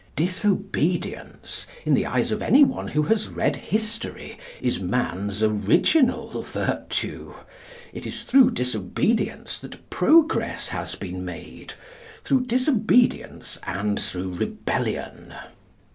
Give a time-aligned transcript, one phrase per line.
[0.15, 7.35] Disobedience, in the eyes of anyone who has read history, is man's original virtue.
[7.93, 11.73] It is through disobedience that progress has been made,
[12.23, 15.35] through disobedience and through rebellion.